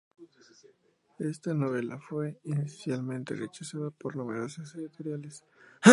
[1.19, 5.43] Esta novela fue inicialmente rechazada por numerosas editoriales.